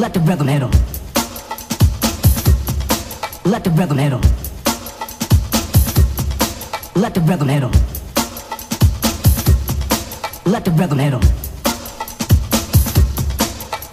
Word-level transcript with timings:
Let 0.00 0.14
the 0.14 0.20
rhythm 0.20 0.48
hit 0.48 0.62
'em. 0.62 0.70
Let 3.44 3.64
the 3.64 3.70
rhythm 3.70 3.98
hit 3.98 4.12
'em. 4.14 4.22
Let 6.94 7.12
the 7.12 7.20
rhythm 7.20 7.48
hit 7.48 7.62
'em. 7.62 7.72
Let 10.46 10.64
the 10.64 10.70
rhythm 10.70 10.98
hit 10.98 11.12
'em. 11.12 11.20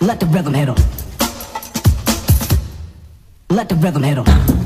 Let 0.00 0.20
the 0.20 0.26
rhythm 0.26 0.54
hit 0.54 0.68
'em. 0.68 0.76
Let 3.50 3.68
the 3.68 3.74
rhythm 3.74 4.02
hit 4.04 4.18
'em. 4.18 4.65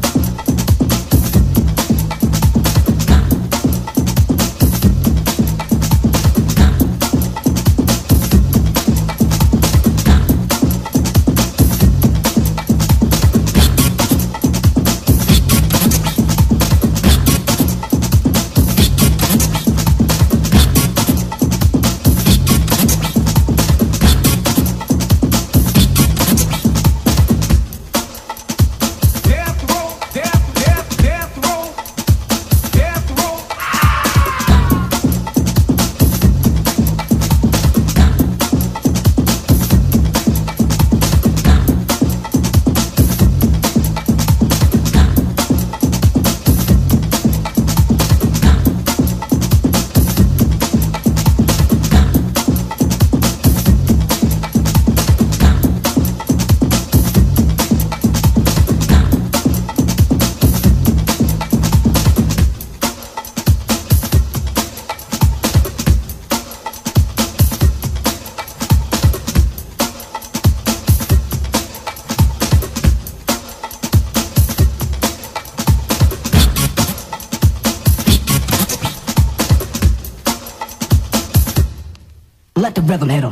Let 82.60 82.74
the 82.74 82.82
rhythm 82.82 83.08
hit 83.08 83.24
'em. 83.24 83.30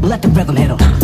Let 0.00 0.22
the 0.22 0.28
rhythm 0.28 0.54
hit 0.54 0.70
'em. 0.70 1.03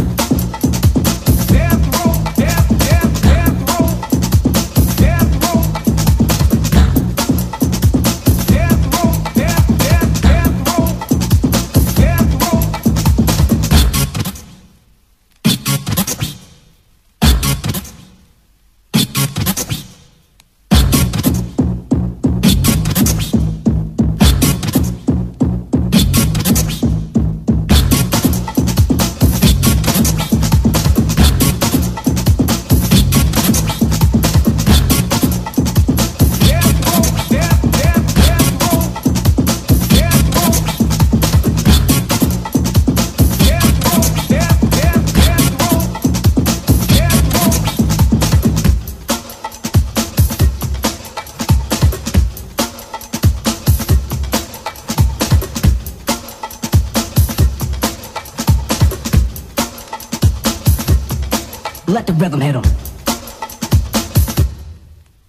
Let 61.91 62.07
the 62.07 62.13
rhythm 62.13 62.41
hit 62.41 62.55
hit 62.55 62.55
'em. 62.55 62.63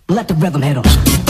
Let 0.08 0.28
the 0.28 0.36
rhythm 0.36 0.62
hit 0.62 0.78
hit 0.78 0.78
'em. 0.78 1.21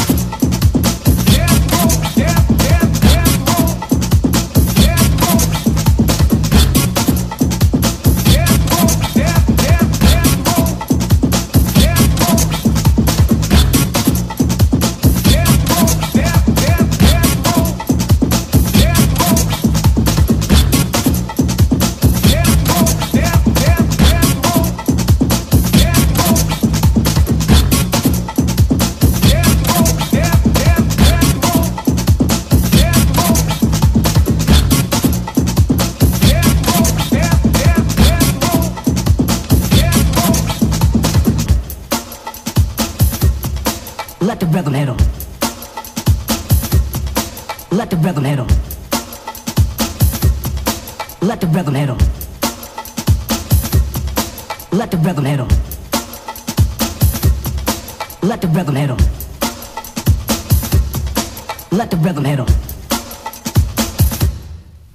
Let 44.22 44.40
the 44.40 44.46
rhythm 44.46 44.74
hit 44.76 44.88
'em. 44.88 44.98
Let 47.72 47.90
the 47.90 47.98
rhythm 47.98 48.24
hit 48.24 48.38
'em. 48.38 48.48
Let 51.22 51.42
the 51.42 51.48
rhythm 51.48 51.74
hit 51.74 51.90
'em. 51.90 51.98
Let 54.72 54.92
the 54.92 54.98
rhythm 54.98 55.26
hit 55.26 55.40
'em. 55.40 55.48
Let 58.22 58.42
the 58.42 58.48
rhythm 58.48 58.76
hit 58.76 58.90
'em. 58.92 58.98
Let 61.72 61.90
the 61.90 61.98
rhythm 61.98 62.26
hit 62.26 62.40
'em. 62.40 62.48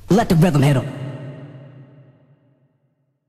Let 0.09 0.29
the 0.29 0.37
rhythm 0.37 0.63
hit 0.63 0.77
'em. 0.77 1.06